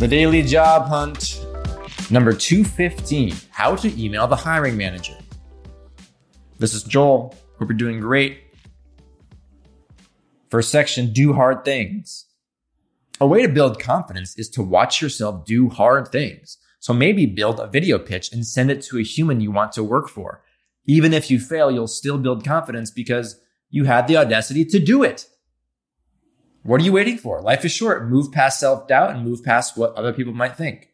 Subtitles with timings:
[0.00, 1.44] The Daily Job Hunt.
[2.10, 5.12] Number 215 How to Email the Hiring Manager.
[6.58, 7.34] This is Joel.
[7.58, 8.38] Hope you're doing great.
[10.48, 12.24] First section Do hard things.
[13.20, 16.56] A way to build confidence is to watch yourself do hard things.
[16.78, 19.84] So maybe build a video pitch and send it to a human you want to
[19.84, 20.42] work for.
[20.86, 25.02] Even if you fail, you'll still build confidence because you had the audacity to do
[25.02, 25.26] it.
[26.62, 27.40] What are you waiting for?
[27.40, 28.08] Life is short.
[28.08, 30.88] Move past self doubt and move past what other people might think.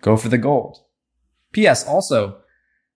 [0.00, 0.78] Go for the gold.
[1.52, 1.86] P.S.
[1.86, 2.38] Also,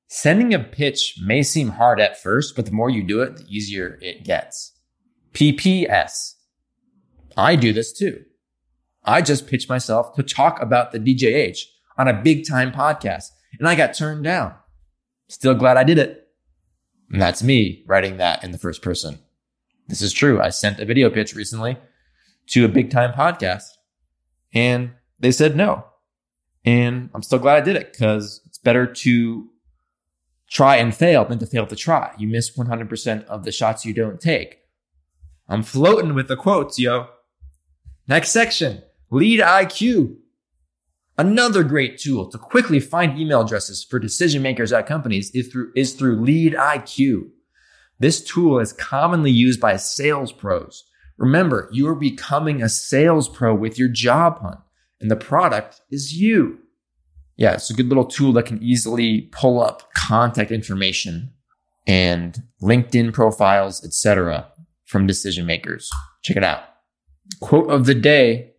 [0.09, 3.47] sending a pitch may seem hard at first, but the more you do it, the
[3.49, 4.73] easier it gets.
[5.33, 6.37] P.P.S.
[7.37, 8.25] I do this too.
[9.05, 11.59] I just pitched myself to talk about the DJH
[11.99, 14.55] on a big time podcast and I got turned down.
[15.29, 16.29] Still glad I did it.
[17.11, 19.19] And that's me writing that in the first person.
[19.89, 20.41] This is true.
[20.41, 21.77] I sent a video pitch recently
[22.49, 23.69] to a big time podcast
[24.55, 25.85] and they said no.
[26.65, 29.49] And I'm still glad I did it because it's better to
[30.49, 32.13] try and fail than to fail to try.
[32.19, 34.59] You miss 100% of the shots you don't take.
[35.49, 37.09] I'm floating with the quotes, yo.
[38.07, 40.17] Next section, lead IQ.
[41.19, 45.73] Another great tool to quickly find email addresses for decision makers at companies is through,
[45.77, 47.31] is through Lead IQ.
[48.03, 50.83] This tool is commonly used by sales pros.
[51.19, 54.59] Remember, you are becoming a sales pro with your job hunt,
[55.01, 56.59] and the product is you.
[57.37, 61.31] Yeah, it's a good little tool that can easily pull up contact information
[61.87, 64.49] and LinkedIn profiles, etc.,
[64.85, 65.89] from decision makers.
[66.23, 66.65] Check it out.
[67.39, 68.51] Quote of the day.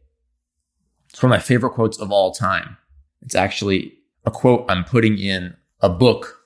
[1.09, 2.77] It's one of my favorite quotes of all time.
[3.21, 3.91] It's actually
[4.25, 6.39] a quote I'm putting in a book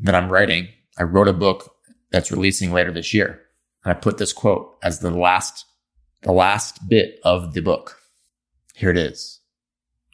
[0.00, 0.68] that I'm writing.
[0.98, 1.76] I wrote a book
[2.12, 3.40] that's releasing later this year.
[3.84, 5.64] And I put this quote as the last,
[6.22, 7.98] the last bit of the book.
[8.74, 9.40] Here it is.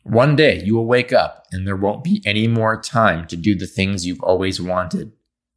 [0.05, 3.55] One day you will wake up and there won't be any more time to do
[3.55, 5.13] the things you've always wanted.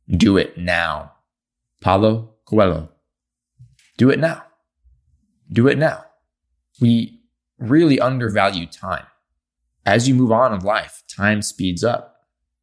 [0.10, 1.14] Do it now.
[1.80, 2.90] Paulo Coelho.
[3.98, 4.44] Do it now.
[5.52, 6.04] Do it now.
[6.82, 7.22] We
[7.60, 9.06] really undervalue time.
[9.86, 12.16] As you move on in life, time speeds up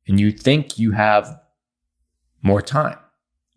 [0.07, 1.41] and you think you have
[2.43, 2.99] more time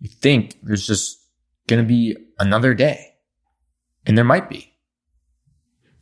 [0.01, 1.19] you think there's just
[1.67, 3.13] going to be another day.
[4.05, 4.73] And there might be.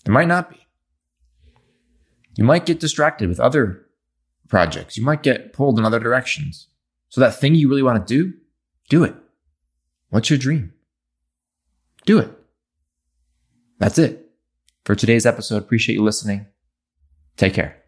[0.05, 0.55] There might not be.
[2.35, 3.85] You might get distracted with other
[4.47, 4.97] projects.
[4.97, 6.69] You might get pulled in other directions.
[7.09, 8.33] So that thing you really want to do,
[8.89, 9.15] do it.
[10.09, 10.73] What's your dream?
[12.05, 12.31] Do it.
[13.79, 14.31] That's it
[14.85, 15.57] for today's episode.
[15.57, 16.45] Appreciate you listening.
[17.35, 17.78] Take care.